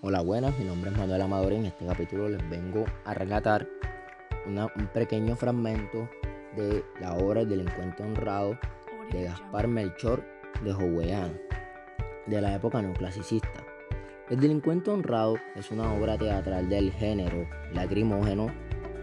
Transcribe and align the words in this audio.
Hola, 0.00 0.20
buenas, 0.20 0.56
mi 0.56 0.64
nombre 0.64 0.92
es 0.92 0.96
Manuel 0.96 1.22
Amador 1.22 1.54
y 1.54 1.56
en 1.56 1.64
este 1.64 1.84
capítulo 1.84 2.28
les 2.28 2.48
vengo 2.48 2.84
a 3.04 3.14
relatar 3.14 3.66
un 4.46 4.86
pequeño 4.94 5.34
fragmento 5.34 6.08
de 6.54 6.84
la 7.00 7.14
obra 7.14 7.40
El 7.40 7.48
delincuente 7.48 8.04
honrado 8.04 8.56
de 9.10 9.24
Gaspar 9.24 9.66
Melchor 9.66 10.22
de 10.62 10.72
Joveano, 10.72 11.34
de 12.26 12.40
la 12.40 12.54
época 12.54 12.80
neoclasicista. 12.80 13.64
El 14.30 14.38
delincuente 14.38 14.92
honrado 14.92 15.34
es 15.56 15.72
una 15.72 15.92
obra 15.92 16.16
teatral 16.16 16.68
del 16.68 16.92
género 16.92 17.48
lacrimógeno 17.72 18.52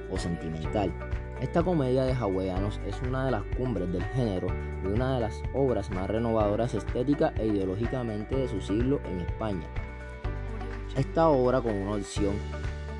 o 0.09 0.17
sentimental. 0.17 0.93
Esta 1.41 1.61
comedia 1.61 2.05
de 2.05 2.13
hawaianos 2.13 2.79
es 2.87 3.01
una 3.01 3.25
de 3.25 3.31
las 3.31 3.43
cumbres 3.57 3.91
del 3.91 4.03
género 4.05 4.47
y 4.81 4.87
una 4.87 5.15
de 5.15 5.19
las 5.19 5.43
obras 5.53 5.91
más 5.91 6.09
renovadoras 6.09 6.73
estética 6.73 7.33
e 7.37 7.47
ideológicamente 7.47 8.37
de 8.37 8.47
su 8.47 8.61
siglo 8.61 9.01
en 9.03 9.19
España. 9.19 9.67
Esta 10.95 11.27
obra 11.27 11.59
con 11.59 11.73
una 11.73 11.91
opción 11.91 12.35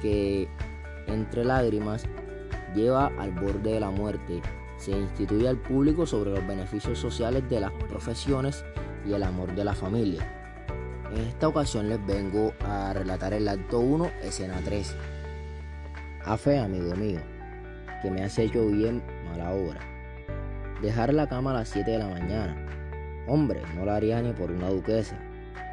que 0.02 0.50
entre 1.08 1.46
lágrimas 1.46 2.04
lleva 2.76 3.10
al 3.18 3.32
borde 3.32 3.72
de 3.72 3.80
la 3.80 3.90
muerte, 3.90 4.42
se 4.78 4.92
instituye 4.92 5.48
al 5.48 5.56
público 5.56 6.06
sobre 6.06 6.32
los 6.32 6.46
beneficios 6.46 7.00
sociales 7.00 7.50
de 7.50 7.62
las 7.62 7.72
profesiones 7.72 8.66
y 9.08 9.14
el 9.14 9.24
amor 9.24 9.56
de 9.56 9.64
la 9.64 9.74
familia. 9.74 10.28
En 11.10 11.22
esta 11.22 11.48
ocasión 11.48 11.88
les 11.88 12.06
vengo 12.06 12.52
a 12.66 12.92
relatar 12.92 13.34
el 13.34 13.48
acto 13.48 13.80
1, 13.80 14.12
escena 14.24 14.60
3. 14.66 14.94
A 16.26 16.36
fe, 16.36 16.60
amigo 16.60 16.94
mío, 16.98 17.22
que 18.02 18.12
me 18.12 18.24
has 18.24 18.38
hecho 18.38 18.68
bien 18.68 19.02
mala 19.30 19.54
obra. 19.54 19.80
Dejar 20.82 21.14
la 21.14 21.30
cama 21.30 21.52
a 21.52 21.54
las 21.54 21.70
7 21.70 21.92
de 21.92 22.00
la 22.00 22.10
mañana. 22.10 22.58
Hombre, 23.26 23.62
no 23.74 23.86
lo 23.86 23.94
haría 23.94 24.22
ni 24.22 24.34
por 24.34 24.52
una 24.52 24.70
duquesa, 24.70 25.18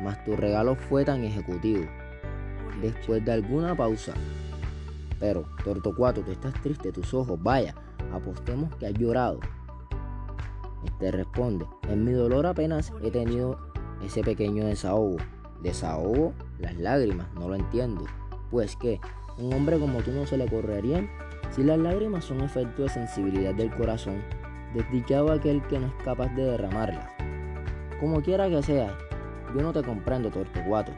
mas 0.00 0.22
tu 0.24 0.36
regalo 0.36 0.76
fue 0.76 1.04
tan 1.04 1.24
ejecutivo 1.24 1.84
después 2.80 3.24
de 3.24 3.32
alguna 3.32 3.76
pausa. 3.76 4.14
Pero, 5.20 5.44
Tortocuato, 5.64 6.22
tú 6.22 6.32
estás 6.32 6.54
triste, 6.62 6.92
tus 6.92 7.14
ojos, 7.14 7.40
vaya, 7.42 7.74
apostemos 8.12 8.74
que 8.76 8.86
has 8.86 8.94
llorado. 8.94 9.40
Este 10.84 11.12
responde, 11.12 11.64
en 11.88 12.04
mi 12.04 12.12
dolor 12.12 12.46
apenas 12.46 12.92
he 13.02 13.10
tenido 13.10 13.58
ese 14.02 14.22
pequeño 14.22 14.66
desahogo. 14.66 15.18
Desahogo, 15.62 16.32
las 16.58 16.76
lágrimas, 16.76 17.32
no 17.34 17.48
lo 17.48 17.54
entiendo. 17.54 18.04
Pues 18.50 18.76
que, 18.76 19.00
un 19.38 19.52
hombre 19.54 19.78
como 19.78 20.00
tú 20.02 20.10
no 20.10 20.26
se 20.26 20.36
le 20.36 20.48
correrían 20.48 21.08
si 21.50 21.62
las 21.62 21.78
lágrimas 21.78 22.24
son 22.24 22.40
efecto 22.40 22.82
de 22.82 22.88
sensibilidad 22.88 23.54
del 23.54 23.70
corazón, 23.74 24.22
desdichado 24.74 25.32
aquel 25.32 25.62
que 25.68 25.78
no 25.78 25.86
es 25.86 25.94
capaz 26.04 26.28
de 26.34 26.44
derramarlas. 26.44 27.10
Como 28.00 28.22
quiera 28.22 28.48
que 28.48 28.62
sea, 28.62 28.96
yo 29.54 29.62
no 29.62 29.72
te 29.72 29.82
comprendo, 29.82 30.30
Tortocuato. 30.30 30.92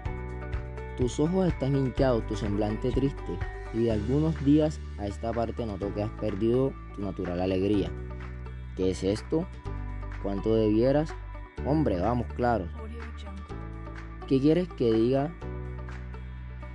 Tus 0.97 1.19
ojos 1.19 1.49
están 1.49 1.75
hinchados, 1.75 2.27
tu 2.27 2.37
semblante 2.37 2.91
triste, 2.93 3.39
y 3.73 3.85
de 3.85 3.93
algunos 3.93 4.43
días 4.45 4.81
a 4.99 5.07
esta 5.07 5.33
parte 5.33 5.67
noto 5.67 5.93
que 5.93 6.03
has 6.03 6.11
perdido 6.13 6.73
tu 6.95 7.03
natural 7.03 7.41
alegría. 7.41 7.91
¿Qué 8.77 8.91
es 8.91 9.03
esto? 9.03 9.47
¿Cuánto 10.23 10.55
debieras? 10.55 11.13
Hombre, 11.67 12.01
vamos, 12.01 12.27
claro. 12.37 12.67
¿Qué 14.29 14.41
quieres 14.41 14.69
que 14.69 14.93
diga 14.93 15.33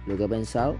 lo 0.05 0.17
que 0.17 0.25
he 0.25 0.29
pensado? 0.29 0.75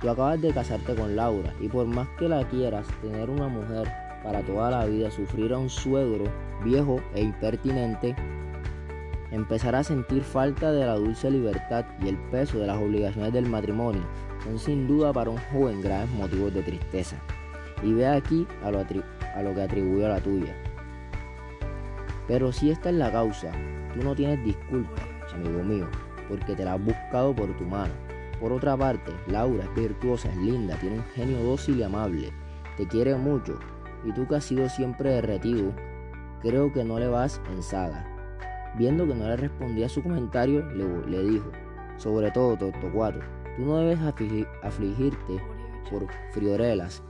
Tú 0.00 0.10
acabas 0.10 0.40
de 0.40 0.52
casarte 0.52 0.94
con 0.94 1.16
Laura 1.16 1.54
y 1.60 1.68
por 1.68 1.86
más 1.86 2.08
que 2.18 2.28
la 2.28 2.46
quieras, 2.48 2.86
tener 3.00 3.30
una 3.30 3.48
mujer 3.48 3.88
para 4.22 4.42
toda 4.42 4.70
la 4.70 4.84
vida, 4.86 5.10
sufrir 5.10 5.52
a 5.52 5.58
un 5.58 5.68
suegro 5.68 6.24
viejo 6.64 7.00
e 7.14 7.22
impertinente, 7.22 8.14
Empezar 9.30 9.74
a 9.74 9.84
sentir 9.84 10.22
falta 10.22 10.72
de 10.72 10.86
la 10.86 10.94
dulce 10.94 11.30
libertad 11.30 11.84
y 12.02 12.08
el 12.08 12.16
peso 12.30 12.58
de 12.58 12.66
las 12.66 12.78
obligaciones 12.78 13.32
del 13.32 13.46
matrimonio 13.46 14.02
son 14.42 14.58
sin 14.58 14.88
duda 14.88 15.12
para 15.12 15.30
un 15.30 15.38
joven 15.52 15.82
graves 15.82 16.10
motivos 16.12 16.54
de 16.54 16.62
tristeza. 16.62 17.16
Y 17.82 17.92
ve 17.92 18.06
aquí 18.06 18.46
a 18.64 18.70
lo, 18.70 18.78
a 18.78 19.42
lo 19.42 19.54
que 19.54 19.62
atribuye 19.62 20.06
a 20.06 20.10
la 20.10 20.20
tuya. 20.20 20.54
Pero 22.26 22.52
si 22.52 22.70
esta 22.70 22.88
es 22.88 22.96
la 22.96 23.12
causa, 23.12 23.52
tú 23.94 24.02
no 24.02 24.14
tienes 24.14 24.42
disculpa, 24.44 25.02
amigo 25.34 25.62
mío, 25.62 25.88
porque 26.28 26.54
te 26.54 26.64
la 26.64 26.74
has 26.74 26.84
buscado 26.84 27.34
por 27.34 27.54
tu 27.56 27.64
mano. 27.64 27.92
Por 28.40 28.52
otra 28.52 28.76
parte, 28.76 29.12
Laura 29.26 29.64
es 29.64 29.74
virtuosa, 29.74 30.30
es 30.30 30.36
linda, 30.36 30.76
tiene 30.76 30.96
un 30.96 31.04
genio 31.14 31.42
dócil 31.42 31.78
y 31.78 31.82
amable, 31.82 32.32
te 32.76 32.86
quiere 32.86 33.14
mucho, 33.16 33.58
y 34.04 34.12
tú 34.12 34.26
que 34.26 34.36
has 34.36 34.44
sido 34.44 34.68
siempre 34.68 35.10
derretido, 35.10 35.72
creo 36.40 36.72
que 36.72 36.84
no 36.84 36.98
le 36.98 37.08
vas 37.08 37.40
en 37.50 37.62
saga. 37.62 38.17
Viendo 38.78 39.06
que 39.06 39.14
no 39.14 39.26
le 39.26 39.36
respondía 39.36 39.86
a 39.86 39.88
su 39.88 40.02
comentario, 40.02 40.64
le, 41.06 41.24
dijo, 41.24 41.50
sobre 41.96 42.30
todo, 42.30 42.56
Tortocuato, 42.56 43.18
tú 43.56 43.64
no 43.64 43.78
debes 43.78 43.98
afligirte 44.62 45.42
por 45.90 46.06
friorelas, 46.32 47.02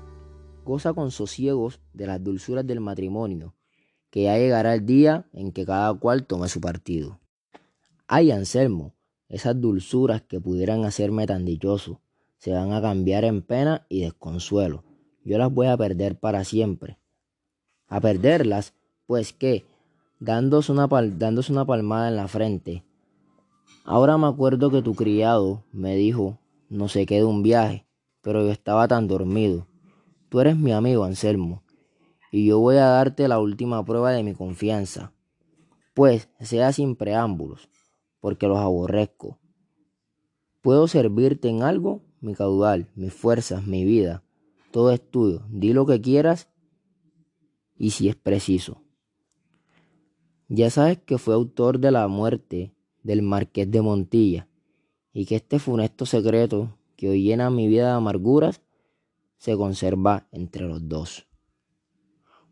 goza 0.65 0.95
con 0.95 1.11
sosiegos 1.11 1.81
de 1.93 2.07
las 2.07 2.25
dulzuras 2.25 2.67
del 2.67 2.81
matrimonio, 2.81 3.55
que 4.11 4.25
ya 4.25 4.39
llegará 4.39 4.75
el 4.75 4.87
día 4.87 5.27
en 5.35 5.53
que 5.53 5.67
cada 5.67 5.93
cual 5.93 6.27
tome 6.27 6.49
su 6.49 6.61
partido. 6.61 7.21
Ay, 8.07 8.31
Anselmo, 8.31 8.95
esas 9.29 9.61
dulzuras 9.61 10.23
que 10.23 10.41
pudieran 10.41 10.87
hacerme 10.87 11.27
tan 11.27 11.45
dichoso, 11.45 12.01
se 12.39 12.53
van 12.53 12.73
a 12.73 12.81
cambiar 12.81 13.25
en 13.25 13.43
pena 13.43 13.85
y 13.91 14.01
desconsuelo. 14.01 14.85
Yo 15.23 15.37
las 15.37 15.53
voy 15.53 15.67
a 15.67 15.77
perder 15.77 16.19
para 16.19 16.45
siempre. 16.45 16.99
A 17.89 18.01
perderlas, 18.01 18.73
pues 19.07 19.35
que, 19.35 19.67
dándose 20.21 20.73
una, 20.73 20.87
una 20.87 21.65
palmada 21.65 22.09
en 22.09 22.17
la 22.17 22.29
frente. 22.29 22.85
Ahora 23.85 24.19
me 24.19 24.27
acuerdo 24.27 24.71
que 24.71 24.83
tu 24.83 24.95
criado 24.95 25.65
me 25.73 25.97
dijo, 25.97 26.39
no 26.69 26.89
sé 26.89 27.07
qué 27.07 27.17
de 27.17 27.25
un 27.25 27.43
viaje, 27.43 27.87
pero 28.23 28.43
yo 28.43 28.51
estaba 28.51 28.89
tan 28.89 29.09
dormido. 29.09 29.67
Tú 30.29 30.41
eres 30.41 30.57
mi 30.57 30.73
amigo, 30.73 31.05
Anselmo, 31.05 31.63
y 32.31 32.47
yo 32.47 32.59
voy 32.59 32.77
a 32.77 32.87
darte 32.87 33.29
la 33.29 33.39
última 33.39 33.85
prueba 33.85 34.11
de 34.11 34.23
mi 34.23 34.35
confianza. 34.35 35.13
Pues 35.95 36.29
sea 36.41 36.73
sin 36.73 36.97
preámbulos, 36.97 37.71
porque 38.21 38.47
los 38.47 38.59
aborrezco. 38.59 39.39
¿Puedo 40.61 40.87
servirte 40.87 41.49
en 41.49 41.63
algo? 41.63 42.03
Mi 42.21 42.35
caudal, 42.35 42.91
mis 42.95 43.15
fuerzas, 43.15 43.67
mi 43.67 43.85
vida, 43.85 44.23
todo 44.71 44.93
es 44.93 45.01
tuyo. 45.11 45.43
Di 45.49 45.73
lo 45.73 45.87
que 45.87 46.01
quieras 46.01 46.51
y 47.77 47.91
si 47.91 48.09
es 48.09 48.17
preciso. 48.17 48.83
Ya 50.49 50.71
sabes 50.71 50.99
que 50.99 51.19
fue 51.19 51.35
autor 51.35 51.79
de 51.79 51.91
la 51.91 52.09
muerte 52.09 52.73
del 53.03 53.21
marqués 53.21 53.71
de 53.71 53.83
Montilla 53.83 54.49
y 55.13 55.27
que 55.27 55.37
este 55.37 55.59
funesto 55.59 56.07
secreto 56.07 56.79
que 56.97 57.11
hoy 57.11 57.23
llena 57.23 57.51
mi 57.51 57.69
vida 57.69 57.89
de 57.89 57.93
amarguras 57.93 58.63
se 59.37 59.55
conserva 59.57 60.27
entre 60.33 60.67
los 60.67 60.89
dos. 60.89 61.27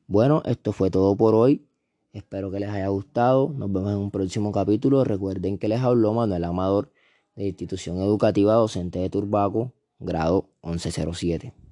Bueno, 0.06 0.42
esto 0.44 0.72
fue 0.72 0.90
todo 0.90 1.16
por 1.16 1.34
hoy. 1.34 1.66
Espero 2.12 2.50
que 2.50 2.60
les 2.60 2.68
haya 2.68 2.88
gustado. 2.88 3.48
Nos 3.48 3.72
vemos 3.72 3.90
en 3.90 3.98
un 3.98 4.10
próximo 4.10 4.52
capítulo. 4.52 5.02
Recuerden 5.02 5.56
que 5.56 5.68
les 5.68 5.80
habló 5.80 6.12
Manuel 6.12 6.44
Amador 6.44 6.92
de 7.34 7.46
Institución 7.48 7.96
Educativa 7.98 8.54
Docente 8.54 8.98
de 8.98 9.08
Turbaco, 9.08 9.72
grado 9.98 10.50
1107. 10.62 11.65